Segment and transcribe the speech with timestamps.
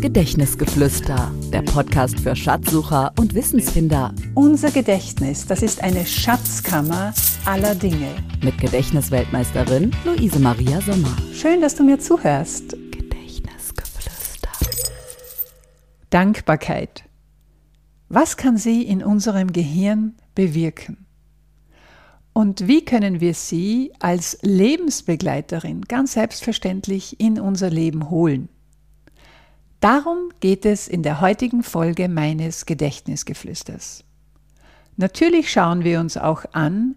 [0.00, 4.14] Gedächtnisgeflüster, der Podcast für Schatzsucher und Wissensfinder.
[4.34, 7.12] Unser Gedächtnis, das ist eine Schatzkammer
[7.44, 8.14] aller Dinge.
[8.40, 11.16] Mit Gedächtnisweltmeisterin Luise Maria Sommer.
[11.32, 12.76] Schön, dass du mir zuhörst.
[12.92, 14.50] Gedächtnisgeflüster.
[16.10, 17.02] Dankbarkeit.
[18.08, 21.06] Was kann sie in unserem Gehirn bewirken?
[22.32, 28.48] Und wie können wir sie als Lebensbegleiterin ganz selbstverständlich in unser Leben holen?
[29.80, 34.02] Darum geht es in der heutigen Folge meines Gedächtnisgeflüsters.
[34.96, 36.96] Natürlich schauen wir uns auch an,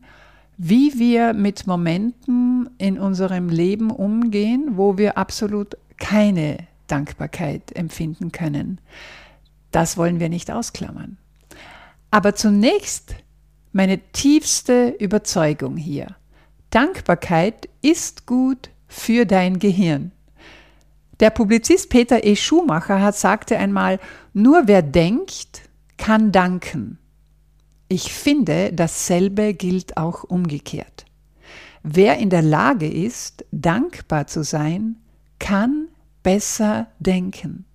[0.57, 8.81] wie wir mit Momenten in unserem Leben umgehen, wo wir absolut keine Dankbarkeit empfinden können.
[9.70, 11.17] Das wollen wir nicht ausklammern.
[12.09, 13.15] Aber zunächst
[13.71, 16.15] meine tiefste Überzeugung hier.
[16.71, 20.11] Dankbarkeit ist gut für dein Gehirn.
[21.21, 22.35] Der Publizist Peter E.
[22.35, 23.99] Schumacher hat sagte einmal,
[24.34, 26.98] nur wer denkt, kann danken.
[27.87, 31.05] Ich finde, dasselbe gilt auch umgekehrt.
[31.84, 34.98] Wer in der Lage ist, dankbar zu sein,
[35.37, 35.90] kann
[36.23, 37.65] besser denken.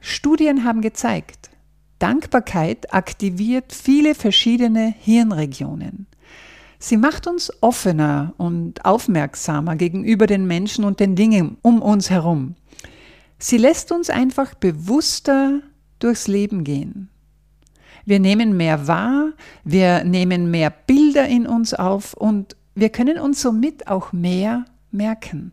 [0.00, 1.50] Studien haben gezeigt,
[1.98, 6.06] Dankbarkeit aktiviert viele verschiedene Hirnregionen.
[6.82, 12.54] Sie macht uns offener und aufmerksamer gegenüber den Menschen und den Dingen um uns herum.
[13.38, 15.60] Sie lässt uns einfach bewusster
[15.98, 17.10] durchs Leben gehen.
[18.06, 23.42] Wir nehmen mehr wahr, wir nehmen mehr Bilder in uns auf und wir können uns
[23.42, 25.52] somit auch mehr merken.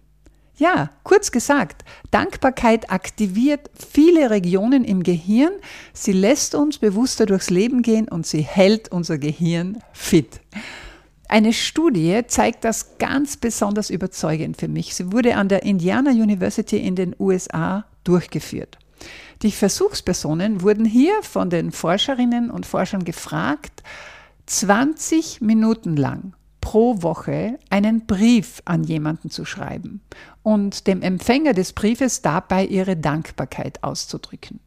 [0.56, 5.52] Ja, kurz gesagt, Dankbarkeit aktiviert viele Regionen im Gehirn,
[5.92, 10.40] sie lässt uns bewusster durchs Leben gehen und sie hält unser Gehirn fit.
[11.30, 14.96] Eine Studie zeigt das ganz besonders überzeugend für mich.
[14.96, 18.78] Sie wurde an der Indiana University in den USA durchgeführt.
[19.42, 23.84] Die Versuchspersonen wurden hier von den Forscherinnen und Forschern gefragt,
[24.46, 30.02] 20 Minuten lang pro Woche einen Brief an jemanden zu schreiben
[30.44, 34.60] und dem Empfänger des Briefes dabei ihre Dankbarkeit auszudrücken.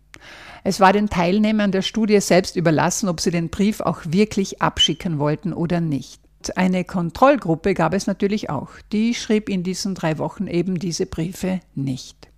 [0.62, 5.18] Es war den Teilnehmern der Studie selbst überlassen, ob sie den Brief auch wirklich abschicken
[5.18, 6.20] wollten oder nicht.
[6.56, 8.70] Eine Kontrollgruppe gab es natürlich auch.
[8.92, 12.28] Die schrieb in diesen drei Wochen eben diese Briefe nicht.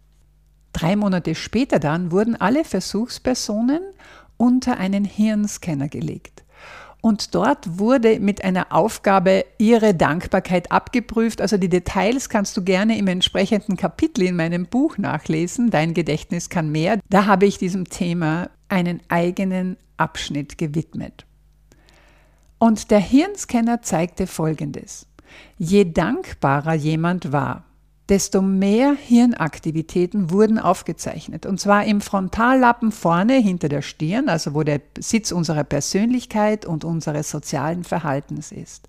[0.72, 3.82] Drei Monate später dann wurden alle Versuchspersonen
[4.36, 6.42] unter einen Hirnscanner gelegt.
[7.02, 11.40] Und dort wurde mit einer Aufgabe ihre Dankbarkeit abgeprüft.
[11.40, 15.70] Also die Details kannst du gerne im entsprechenden Kapitel in meinem Buch nachlesen.
[15.70, 17.00] Dein Gedächtnis kann mehr.
[17.10, 21.26] Da habe ich diesem Thema einen eigenen Abschnitt gewidmet.
[22.62, 25.08] Und der Hirnscanner zeigte Folgendes.
[25.58, 27.64] Je dankbarer jemand war,
[28.08, 31.44] desto mehr Hirnaktivitäten wurden aufgezeichnet.
[31.44, 36.84] Und zwar im Frontallappen vorne hinter der Stirn, also wo der Sitz unserer Persönlichkeit und
[36.84, 38.88] unseres sozialen Verhaltens ist.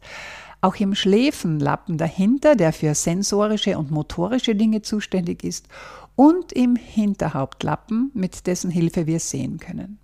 [0.62, 5.68] Auch im Schläfenlappen dahinter, der für sensorische und motorische Dinge zuständig ist.
[6.16, 9.98] Und im Hinterhauptlappen, mit dessen Hilfe wir sehen können.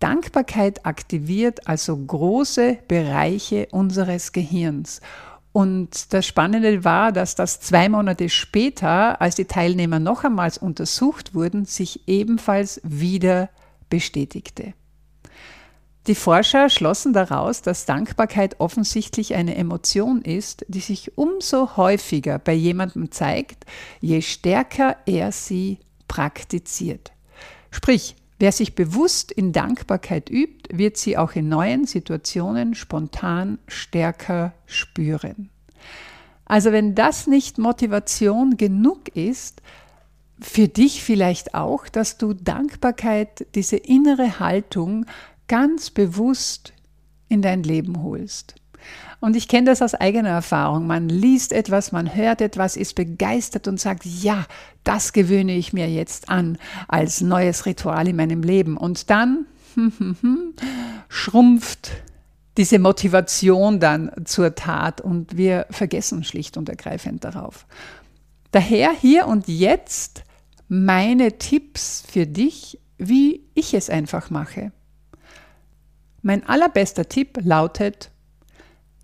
[0.00, 5.00] Dankbarkeit aktiviert also große Bereiche unseres Gehirns
[5.52, 11.34] und das Spannende war, dass das zwei Monate später, als die Teilnehmer noch einmals untersucht
[11.34, 13.50] wurden, sich ebenfalls wieder
[13.88, 14.74] bestätigte.
[16.06, 22.54] Die Forscher schlossen daraus, dass Dankbarkeit offensichtlich eine Emotion ist, die sich umso häufiger bei
[22.54, 23.66] jemandem zeigt,
[24.00, 25.78] je stärker er sie
[26.08, 27.12] praktiziert.
[27.70, 34.54] Sprich, Wer sich bewusst in Dankbarkeit übt, wird sie auch in neuen Situationen spontan stärker
[34.64, 35.50] spüren.
[36.46, 39.60] Also wenn das nicht Motivation genug ist,
[40.40, 45.04] für dich vielleicht auch, dass du Dankbarkeit, diese innere Haltung
[45.46, 46.72] ganz bewusst
[47.28, 48.54] in dein Leben holst.
[49.20, 50.86] Und ich kenne das aus eigener Erfahrung.
[50.86, 54.46] Man liest etwas, man hört etwas, ist begeistert und sagt, ja,
[54.82, 56.56] das gewöhne ich mir jetzt an
[56.88, 58.78] als neues Ritual in meinem Leben.
[58.78, 59.44] Und dann
[61.08, 61.90] schrumpft
[62.56, 67.66] diese Motivation dann zur Tat und wir vergessen schlicht und ergreifend darauf.
[68.52, 70.24] Daher hier und jetzt
[70.68, 74.72] meine Tipps für dich, wie ich es einfach mache.
[76.22, 78.10] Mein allerbester Tipp lautet,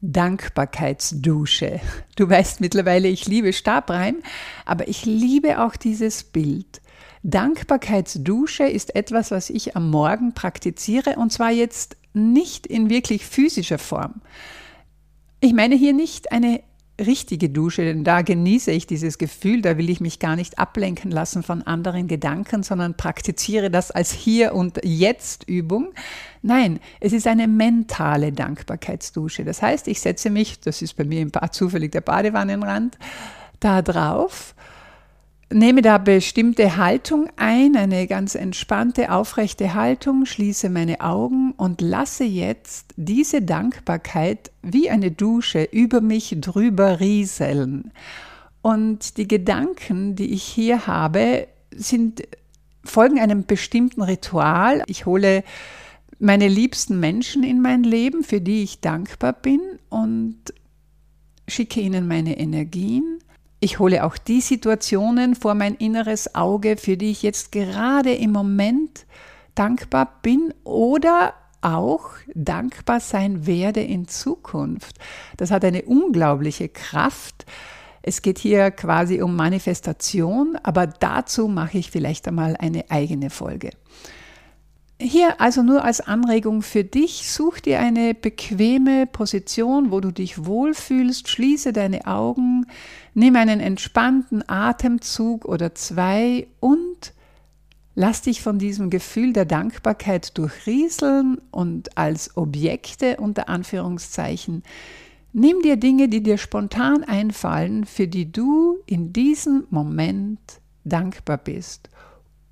[0.02, 1.80] Dankbarkeitsdusche.
[2.16, 4.22] Du weißt mittlerweile, ich liebe Stabreim,
[4.64, 6.80] aber ich liebe auch dieses Bild.
[7.22, 13.78] Dankbarkeitsdusche ist etwas, was ich am Morgen praktiziere und zwar jetzt nicht in wirklich physischer
[13.78, 14.22] Form.
[15.40, 16.62] Ich meine hier nicht eine
[16.98, 21.10] richtige Dusche, denn da genieße ich dieses Gefühl, da will ich mich gar nicht ablenken
[21.10, 25.92] lassen von anderen Gedanken, sondern praktiziere das als Hier- und Jetzt-Übung.
[26.42, 29.44] Nein, es ist eine mentale Dankbarkeitsdusche.
[29.44, 32.98] Das heißt, ich setze mich, das ist bei mir im Bad zufällig der Badewannenrand,
[33.60, 34.54] da drauf
[35.52, 42.24] nehme da bestimmte Haltung ein, eine ganz entspannte, aufrechte Haltung, schließe meine Augen und lasse
[42.24, 47.92] jetzt diese Dankbarkeit wie eine Dusche über mich drüber rieseln.
[48.60, 52.22] Und die Gedanken, die ich hier habe, sind,
[52.84, 54.82] folgen einem bestimmten Ritual.
[54.86, 55.44] Ich hole
[56.18, 59.60] meine liebsten Menschen in mein Leben, für die ich dankbar bin
[59.90, 60.36] und
[61.46, 63.20] schicke ihnen meine Energien
[63.60, 68.32] ich hole auch die Situationen vor mein inneres Auge, für die ich jetzt gerade im
[68.32, 69.06] Moment
[69.54, 74.98] dankbar bin oder auch dankbar sein werde in Zukunft.
[75.36, 77.46] Das hat eine unglaubliche Kraft.
[78.02, 83.70] Es geht hier quasi um Manifestation, aber dazu mache ich vielleicht einmal eine eigene Folge.
[84.98, 90.46] Hier also nur als Anregung für dich, such dir eine bequeme Position, wo du dich
[90.46, 92.66] wohlfühlst, schließe deine Augen,
[93.12, 97.12] nimm einen entspannten Atemzug oder zwei und
[97.94, 104.62] lass dich von diesem Gefühl der Dankbarkeit durchrieseln und als Objekte unter Anführungszeichen
[105.34, 110.40] nimm dir Dinge, die dir spontan einfallen, für die du in diesem Moment
[110.84, 111.90] dankbar bist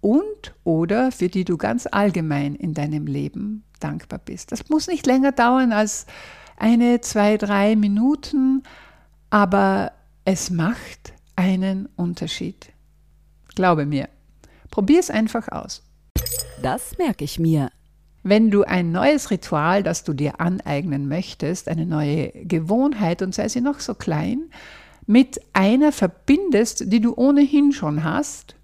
[0.04, 4.52] und oder für die du ganz allgemein in deinem Leben dankbar bist.
[4.52, 6.04] Das muss nicht länger dauern als
[6.58, 8.64] eine, zwei, drei Minuten,
[9.30, 9.92] aber
[10.26, 12.70] es macht einen Unterschied.
[13.54, 14.10] Glaube mir.
[14.70, 15.82] Probier es einfach aus.
[16.60, 17.70] Das merke ich mir.
[18.22, 23.48] Wenn du ein neues Ritual, das du dir aneignen möchtest, eine neue Gewohnheit und sei
[23.48, 24.50] sie noch so klein,
[25.06, 28.54] mit einer verbindest, die du ohnehin schon hast,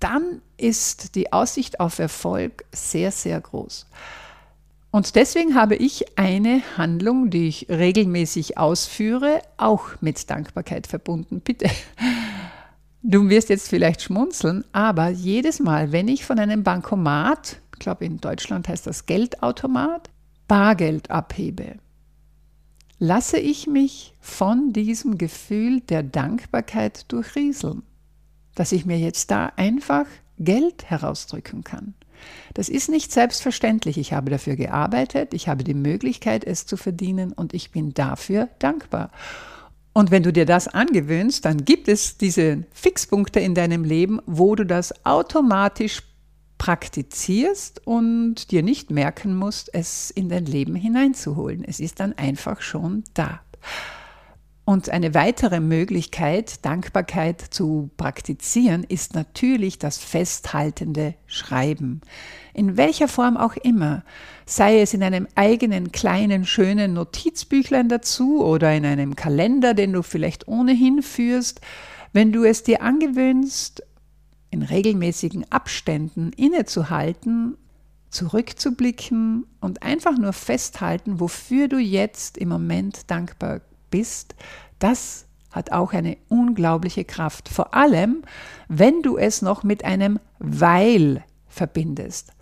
[0.00, 3.86] dann ist die Aussicht auf Erfolg sehr, sehr groß.
[4.90, 11.40] Und deswegen habe ich eine Handlung, die ich regelmäßig ausführe, auch mit Dankbarkeit verbunden.
[11.40, 11.68] Bitte.
[13.02, 18.04] Du wirst jetzt vielleicht schmunzeln, aber jedes Mal, wenn ich von einem Bankomat, ich glaube
[18.04, 20.10] in Deutschland heißt das Geldautomat,
[20.48, 21.76] Bargeld abhebe,
[22.98, 27.82] lasse ich mich von diesem Gefühl der Dankbarkeit durchrieseln
[28.56, 30.06] dass ich mir jetzt da einfach
[30.38, 31.94] Geld herausdrücken kann.
[32.54, 33.98] Das ist nicht selbstverständlich.
[33.98, 38.48] Ich habe dafür gearbeitet, ich habe die Möglichkeit, es zu verdienen und ich bin dafür
[38.58, 39.10] dankbar.
[39.92, 44.54] Und wenn du dir das angewöhnst, dann gibt es diese Fixpunkte in deinem Leben, wo
[44.54, 46.02] du das automatisch
[46.58, 51.64] praktizierst und dir nicht merken musst, es in dein Leben hineinzuholen.
[51.64, 53.40] Es ist dann einfach schon da.
[54.68, 62.00] Und eine weitere Möglichkeit, Dankbarkeit zu praktizieren, ist natürlich das festhaltende Schreiben.
[62.52, 64.02] In welcher Form auch immer,
[64.44, 70.02] sei es in einem eigenen kleinen schönen Notizbüchlein dazu oder in einem Kalender, den du
[70.02, 71.60] vielleicht ohnehin führst,
[72.12, 73.84] wenn du es dir angewöhnst,
[74.50, 77.56] in regelmäßigen Abständen innezuhalten,
[78.10, 83.60] zurückzublicken und einfach nur festhalten, wofür du jetzt im Moment dankbar
[83.90, 84.34] bist,
[84.78, 87.48] das hat auch eine unglaubliche Kraft.
[87.48, 88.22] Vor allem,
[88.68, 92.32] wenn du es noch mit einem Weil verbindest.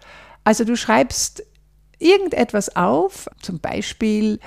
[0.43, 1.45] Also du schreibst
[1.99, 4.41] irgendetwas auf, zum Beispiel,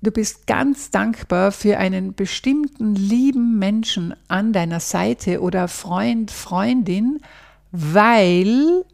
[0.00, 7.20] du bist ganz dankbar für einen bestimmten lieben Menschen an deiner Seite oder Freund, Freundin,
[7.70, 8.84] weil,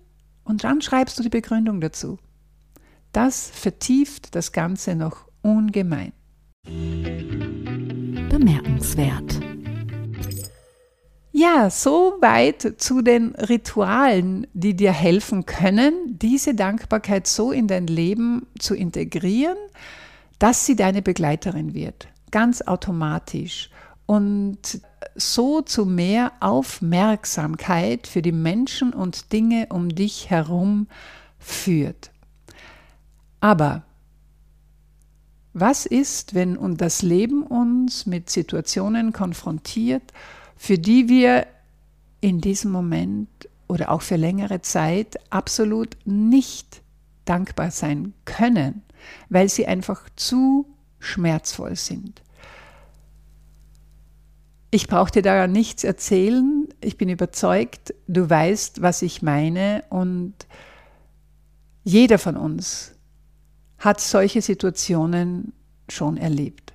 [0.45, 2.19] und dann schreibst du die Begründung dazu.
[3.13, 6.13] Das vertieft das Ganze noch ungemein.
[8.29, 9.41] Bemerkenswert.
[11.33, 18.47] Ja, soweit zu den Ritualen, die dir helfen können, diese Dankbarkeit so in dein Leben
[18.59, 19.59] zu integrieren,
[20.39, 23.71] dass sie deine Begleiterin wird, ganz automatisch
[24.07, 24.81] und
[25.15, 30.89] so zu mehr Aufmerksamkeit für die Menschen und Dinge um dich herum
[31.39, 32.11] führt.
[33.41, 33.83] Aber
[35.59, 40.03] was ist, wenn das Leben uns mit Situationen konfrontiert,
[40.55, 41.47] für die wir
[42.21, 43.29] in diesem Moment
[43.67, 46.83] oder auch für längere Zeit absolut nicht
[47.25, 48.83] dankbar sein können,
[49.31, 50.67] weil sie einfach zu
[50.99, 52.21] schmerzvoll sind.
[54.71, 56.69] Ich brauche dir da nichts erzählen.
[56.83, 60.35] Ich bin überzeugt, du weißt, was ich meine und
[61.83, 62.96] jeder von uns
[63.79, 65.53] hat solche Situationen
[65.89, 66.73] schon erlebt.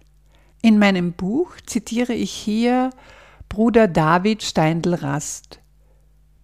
[0.62, 2.92] In meinem Buch zitiere ich hier
[3.50, 5.60] Bruder David Steindl-Rast,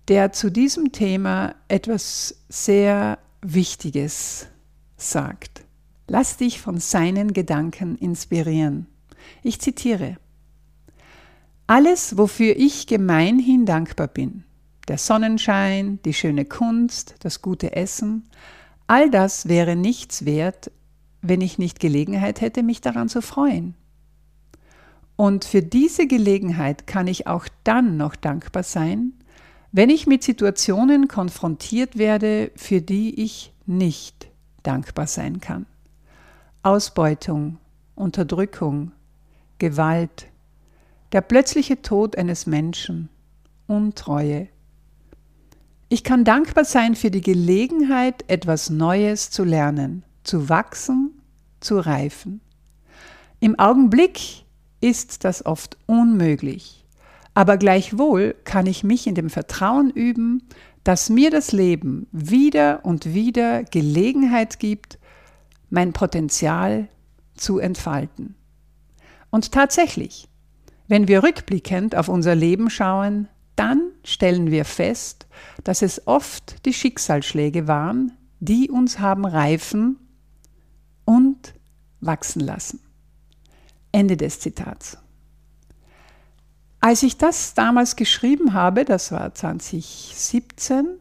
[0.08, 4.48] der zu diesem Thema etwas sehr Wichtiges
[4.98, 5.64] sagt.
[6.08, 8.88] Lass dich von seinen Gedanken inspirieren.
[9.44, 10.18] Ich zitiere.
[11.68, 14.46] Alles, wofür ich gemeinhin dankbar bin,
[14.88, 18.30] der Sonnenschein, die schöne Kunst, das gute Essen,
[18.88, 20.72] all das wäre nichts wert,
[21.22, 23.76] wenn ich nicht Gelegenheit hätte, mich daran zu freuen.
[25.16, 29.14] Und für diese Gelegenheit kann ich auch dann noch dankbar sein,
[29.72, 34.30] wenn ich mit Situationen konfrontiert werde, für die ich nicht
[34.64, 35.66] dankbar sein kann.
[36.64, 37.58] Ausbeutung,
[37.96, 38.92] Unterdrückung,
[39.60, 40.28] Gewalt,
[41.12, 43.10] der plötzliche Tod eines Menschen,
[43.66, 44.48] Untreue.
[45.90, 51.22] Ich kann dankbar sein für die Gelegenheit, etwas Neues zu lernen, zu wachsen,
[51.62, 52.42] zu reifen.
[53.40, 54.44] Im Augenblick
[54.82, 56.86] ist das oft unmöglich,
[57.34, 60.44] aber gleichwohl kann ich mich in dem Vertrauen üben,
[60.84, 65.00] dass mir das Leben wieder und wieder Gelegenheit gibt,
[65.70, 66.90] mein Potenzial
[67.36, 68.36] zu entfalten.
[69.30, 70.28] Und tatsächlich,
[70.90, 75.28] wenn wir rückblickend auf unser Leben schauen, dann stellen wir fest,
[75.66, 80.00] dass es oft die Schicksalsschläge waren, die uns haben reifen
[81.04, 81.54] und
[82.00, 82.80] wachsen lassen.
[83.92, 84.98] Ende des Zitats.
[86.80, 91.00] Als ich das damals geschrieben habe, das war 2017,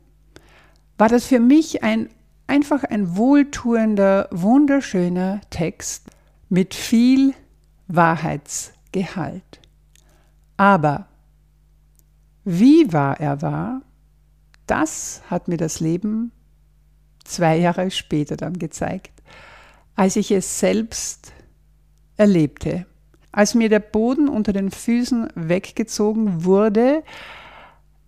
[0.99, 2.09] war das für mich ein
[2.49, 6.05] einfach ein wohltuender, wunderschöner Text
[6.49, 7.35] mit viel
[7.89, 9.61] Wahrheitsgehalt.
[10.57, 11.09] Aber
[12.49, 13.83] wie wahr er war,
[14.69, 16.31] das hat mir das Leben
[17.25, 19.11] zwei Jahre später dann gezeigt,
[19.97, 21.33] als ich es selbst
[22.17, 22.87] erlebte.
[23.33, 27.03] Als mir der Boden unter den Füßen weggezogen wurde,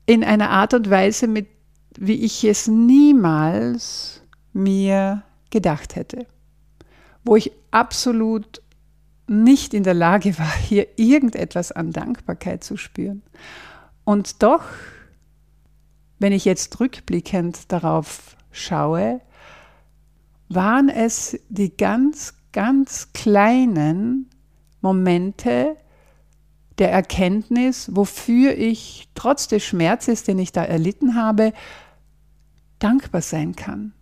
[0.07, 1.49] in einer Art und Weise, mit,
[1.99, 6.27] wie ich es niemals mir gedacht hätte.
[7.25, 8.63] Wo ich absolut
[9.27, 13.23] nicht in der Lage war, hier irgendetwas an Dankbarkeit zu spüren.
[14.09, 14.63] Und doch,
[16.19, 19.21] wenn ich jetzt rückblickend darauf schaue,
[20.49, 24.31] waren es die ganz, ganz kleinen
[24.81, 25.77] Momente
[26.79, 31.53] der Erkenntnis, wofür ich trotz des Schmerzes, den ich da erlitten habe,
[32.79, 33.93] dankbar sein kann.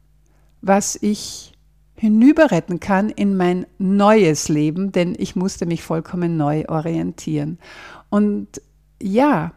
[0.60, 1.52] Was ich
[1.96, 7.58] hinüberretten kann in mein neues Leben, denn ich musste mich vollkommen neu orientieren.
[8.08, 8.62] Und
[9.02, 9.52] ja,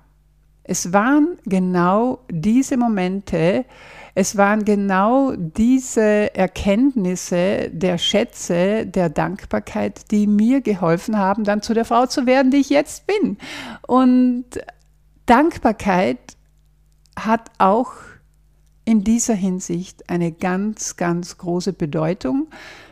[0.69, 3.65] es waren genau diese Momente,
[4.13, 11.73] es waren genau diese Erkenntnisse der Schätze, der Dankbarkeit, die mir geholfen haben, dann zu
[11.73, 13.39] der Frau zu werden, die ich jetzt bin.
[13.87, 14.45] Und
[15.25, 16.37] Dankbarkeit
[17.17, 17.93] hat auch
[18.85, 22.47] in dieser Hinsicht eine ganz, ganz große Bedeutung,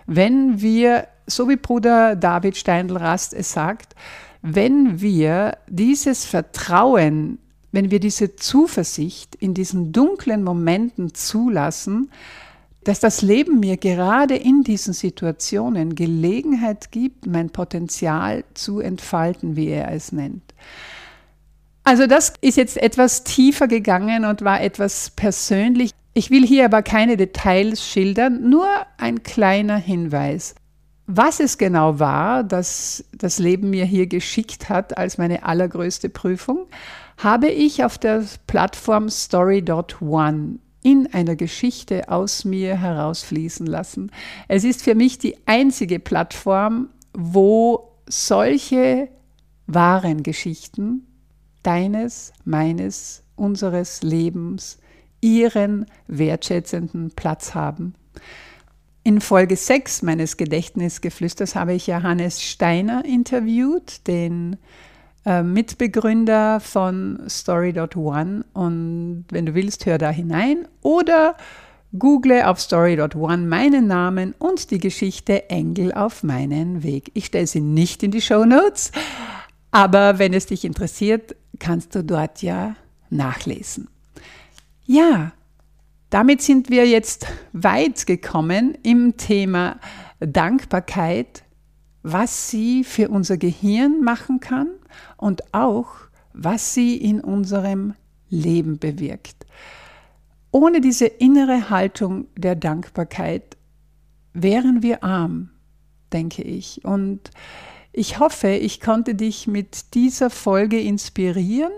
[0.08, 3.94] wenn wir, so wie Bruder David Steindl-Rast es sagt,
[4.42, 7.38] wenn wir dieses Vertrauen,
[7.78, 12.10] wenn wir diese Zuversicht in diesen dunklen Momenten zulassen,
[12.84, 19.68] dass das Leben mir gerade in diesen Situationen Gelegenheit gibt, mein Potenzial zu entfalten, wie
[19.68, 20.56] er es nennt.
[21.84, 25.92] Also das ist jetzt etwas tiefer gegangen und war etwas persönlich.
[26.16, 28.68] Ich will hier aber keine Details schildern, nur
[28.98, 30.56] ein kleiner Hinweis.
[31.06, 36.66] Was es genau war, das das Leben mir hier geschickt hat als meine allergrößte Prüfung,
[37.18, 44.12] habe ich auf der Plattform Story.one in einer Geschichte aus mir herausfließen lassen.
[44.48, 49.10] Es ist für mich die einzige Plattform, wo solche
[49.66, 51.06] wahren Geschichten
[51.64, 54.78] deines, meines, unseres Lebens
[55.20, 57.96] ihren wertschätzenden Platz haben.
[59.04, 64.58] In Folge 6 meines Gedächtnisgeflüsters habe ich Johannes Steiner interviewt, den
[65.28, 68.46] äh, Mitbegründer von Story.one.
[68.54, 71.36] Und wenn du willst, hör da hinein oder
[72.00, 77.12] google auf Story.one meinen Namen und die Geschichte Engel auf meinen Weg.
[77.14, 78.94] Ich stelle sie nicht in die Show Notes,
[79.72, 82.78] aber wenn es dich interessiert, kannst du dort ja
[83.10, 83.90] nachlesen.
[84.86, 85.34] Ja,
[86.10, 89.78] damit sind wir jetzt weit gekommen im Thema
[90.22, 91.44] Dankbarkeit,
[92.02, 94.68] was sie für unser Gehirn machen kann
[95.18, 95.90] und auch,
[96.34, 97.94] was sie in unserem
[98.30, 99.46] Leben bewirkt.
[100.52, 103.58] Ohne diese innere Haltung der Dankbarkeit
[104.34, 105.50] wären wir arm,
[106.12, 106.84] denke ich.
[106.86, 107.32] Und
[108.00, 111.72] Ich hoffe, ich konnte dich mit dieser Folge inspirieren,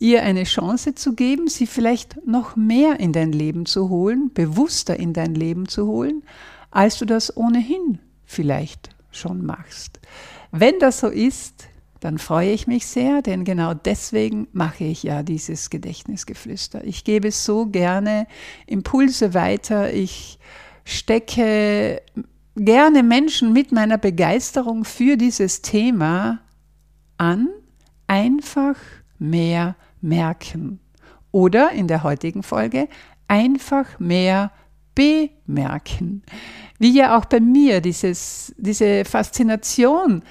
[0.00, 4.98] ihr eine Chance zu geben, sie vielleicht noch mehr in dein Leben zu holen, bewusster
[4.98, 6.22] in dein Leben zu holen,
[6.70, 10.00] als du das ohnehin vielleicht schon machst.
[10.52, 11.66] Wenn das so ist,
[12.02, 16.82] dann freue ich mich sehr, denn genau deswegen mache ich ja dieses Gedächtnisgeflüster.
[16.82, 18.26] Ich gebe so gerne
[18.66, 20.40] Impulse weiter, ich
[20.84, 22.02] stecke
[22.56, 26.40] gerne Menschen mit meiner Begeisterung für dieses Thema
[27.18, 27.48] an,
[28.08, 28.74] einfach
[29.20, 30.80] mehr merken.
[31.30, 32.88] Oder in der heutigen Folge
[33.28, 34.50] einfach mehr
[34.96, 36.24] bemerken.
[36.80, 40.24] Wie ja auch bei mir dieses, diese Faszination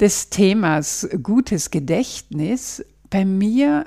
[0.00, 3.84] des Themas gutes Gedächtnis bei mir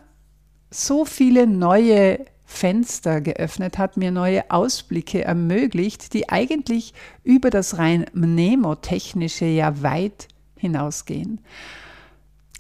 [0.70, 6.94] so viele neue Fenster geöffnet hat, mir neue Ausblicke ermöglicht, die eigentlich
[7.24, 10.28] über das rein mnemotechnische ja weit
[10.58, 11.42] hinausgehen.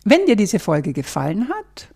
[0.03, 1.89] Wenn dir diese Folge gefallen hat,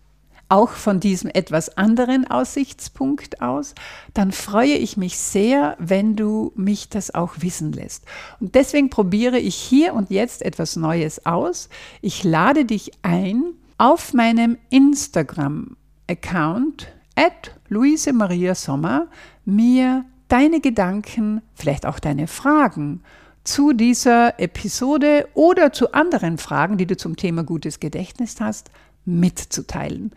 [0.48, 3.74] auch von diesem etwas anderen Aussichtspunkt aus,
[4.14, 8.04] dann freue ich mich sehr, wenn du mich das auch wissen lässt.
[8.40, 11.68] Und deswegen probiere ich hier und jetzt etwas Neues aus.
[12.00, 13.44] Ich lade dich ein,
[13.78, 19.06] auf meinem Instagram-Account at Luise Maria Sommer
[19.44, 23.02] mir deine Gedanken, vielleicht auch deine Fragen
[23.44, 28.70] zu dieser Episode oder zu anderen Fragen, die du zum Thema gutes Gedächtnis hast,
[29.06, 30.12] mitzuteilen.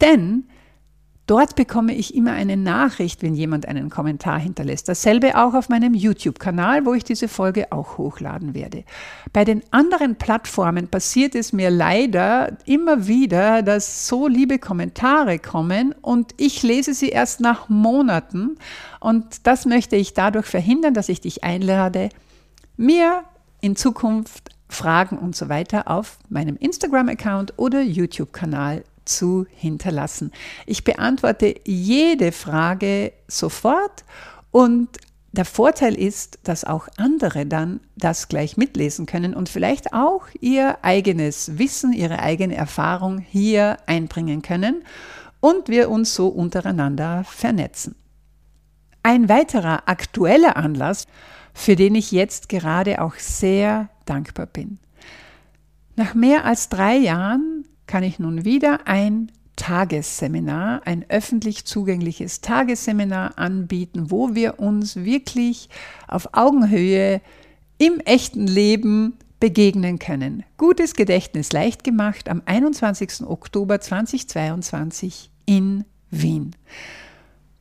[0.00, 0.44] Denn
[1.26, 4.88] dort bekomme ich immer eine Nachricht, wenn jemand einen Kommentar hinterlässt.
[4.88, 8.84] Dasselbe auch auf meinem YouTube-Kanal, wo ich diese Folge auch hochladen werde.
[9.32, 15.94] Bei den anderen Plattformen passiert es mir leider immer wieder, dass so liebe Kommentare kommen
[16.02, 18.56] und ich lese sie erst nach Monaten.
[19.00, 22.10] Und das möchte ich dadurch verhindern, dass ich dich einlade,
[22.76, 23.24] mir
[23.60, 30.32] in Zukunft Fragen und so weiter auf meinem Instagram-Account oder YouTube-Kanal zu hinterlassen.
[30.66, 34.04] Ich beantworte jede Frage sofort
[34.50, 34.88] und
[35.32, 40.78] der Vorteil ist, dass auch andere dann das gleich mitlesen können und vielleicht auch ihr
[40.82, 44.84] eigenes Wissen, ihre eigene Erfahrung hier einbringen können
[45.40, 47.96] und wir uns so untereinander vernetzen.
[49.02, 51.06] Ein weiterer aktueller Anlass,
[51.52, 54.78] für den ich jetzt gerade auch sehr dankbar bin.
[55.96, 57.53] Nach mehr als drei Jahren
[57.86, 65.68] kann ich nun wieder ein Tagesseminar, ein öffentlich zugängliches Tagesseminar anbieten, wo wir uns wirklich
[66.08, 67.20] auf Augenhöhe
[67.78, 70.42] im echten Leben begegnen können.
[70.56, 73.26] Gutes Gedächtnis leicht gemacht am 21.
[73.26, 76.56] Oktober 2022 in Wien.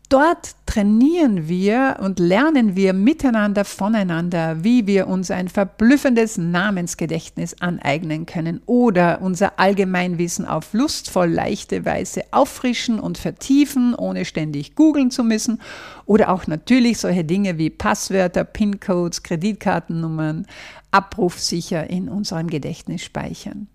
[0.09, 8.25] Dort trainieren wir und lernen wir miteinander voneinander, wie wir uns ein verblüffendes Namensgedächtnis aneignen
[8.25, 15.23] können oder unser Allgemeinwissen auf lustvoll leichte Weise auffrischen und vertiefen, ohne ständig googeln zu
[15.23, 15.59] müssen
[16.05, 20.45] oder auch natürlich solche Dinge wie Passwörter, PIN-Codes, Kreditkartennummern
[20.91, 23.67] abrufsicher in unserem Gedächtnis speichern.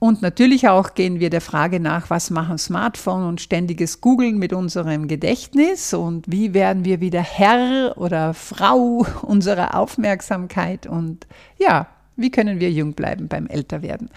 [0.00, 4.52] Und natürlich auch gehen wir der Frage nach, was machen Smartphone und ständiges Googlen mit
[4.52, 11.26] unserem Gedächtnis und wie werden wir wieder Herr oder Frau unserer Aufmerksamkeit und
[11.58, 14.10] ja, wie können wir jung bleiben beim Älterwerden.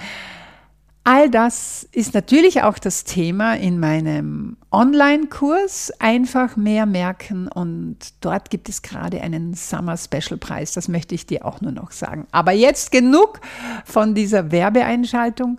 [1.04, 5.92] All das ist natürlich auch das Thema in meinem Online-Kurs.
[5.98, 10.74] Einfach mehr merken und dort gibt es gerade einen Summer Special Preis.
[10.74, 12.28] Das möchte ich dir auch nur noch sagen.
[12.32, 13.42] Aber jetzt genug
[13.84, 15.58] von dieser Werbeeinschaltung.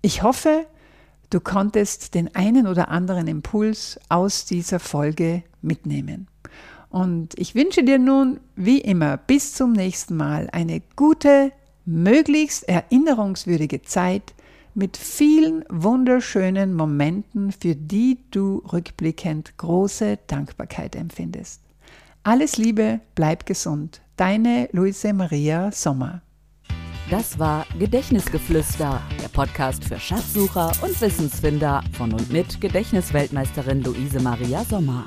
[0.00, 0.64] Ich hoffe,
[1.30, 6.28] du konntest den einen oder anderen Impuls aus dieser Folge mitnehmen.
[6.88, 11.50] Und ich wünsche dir nun, wie immer, bis zum nächsten Mal eine gute,
[11.84, 14.34] möglichst erinnerungswürdige Zeit
[14.74, 21.60] mit vielen wunderschönen Momenten, für die du rückblickend große Dankbarkeit empfindest.
[22.22, 24.00] Alles Liebe, bleib gesund.
[24.16, 26.22] Deine Luise Maria Sommer.
[27.10, 34.64] Das war Gedächtnisgeflüster, der Podcast für Schatzsucher und Wissensfinder von und mit Gedächtnisweltmeisterin Luise Maria
[34.64, 35.04] Sommer.